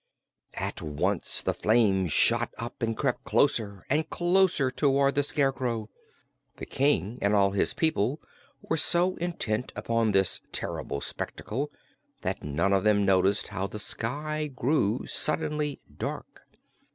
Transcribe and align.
At 0.57 0.81
once 0.81 1.43
the 1.43 1.53
flames 1.53 2.11
shot 2.11 2.55
up 2.57 2.81
and 2.81 2.97
crept 2.97 3.23
closer 3.23 3.85
and 3.87 4.09
closer 4.09 4.71
toward 4.71 5.13
the 5.13 5.21
Scarecrow. 5.21 5.91
The 6.55 6.65
King 6.65 7.19
and 7.21 7.35
all 7.35 7.51
his 7.51 7.75
people 7.75 8.19
were 8.63 8.77
so 8.77 9.15
intent 9.17 9.71
upon 9.75 10.09
this 10.09 10.41
terrible 10.51 11.01
spectacle 11.01 11.71
that 12.23 12.43
none 12.43 12.73
of 12.73 12.83
them 12.83 13.05
noticed 13.05 13.49
how 13.49 13.67
the 13.67 13.77
sky 13.77 14.47
grew 14.47 15.05
suddenly 15.05 15.81
dark. 15.97 16.47